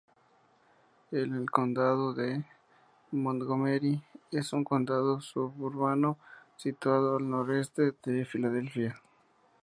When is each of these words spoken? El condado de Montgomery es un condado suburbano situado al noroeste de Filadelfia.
El 1.11 1.51
condado 1.51 2.15
de 2.15 2.43
Montgomery 3.11 4.01
es 4.31 4.51
un 4.51 4.63
condado 4.63 5.21
suburbano 5.21 6.17
situado 6.57 7.17
al 7.17 7.29
noroeste 7.29 7.91
de 8.03 8.25
Filadelfia. 8.25 8.99